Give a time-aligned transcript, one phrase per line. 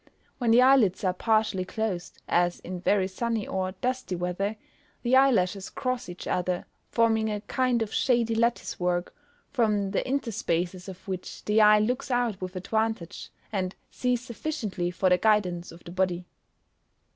[0.39, 4.55] When the eyelids are partially closed, as in very sunny or dusty weather,
[5.03, 9.13] the eyelashes cross each other, forming a kind of shady lattice work,
[9.51, 15.07] from the interspaces of which the eye looks out with advantage, and sees sufficiently for
[15.07, 16.25] the guidance of the body.